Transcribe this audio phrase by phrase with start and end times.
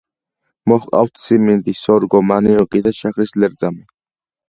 [0.73, 3.89] მოჰყავთ სიმინდი, სორგო, მანიოკი და შაქრის ლერწამი.